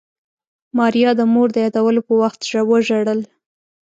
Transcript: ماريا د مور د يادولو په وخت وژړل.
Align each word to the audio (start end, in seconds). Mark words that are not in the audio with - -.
ماريا 0.77 1.11
د 1.15 1.21
مور 1.33 1.47
د 1.53 1.57
يادولو 1.65 2.01
په 2.07 2.13
وخت 2.21 2.39
وژړل. 2.71 3.19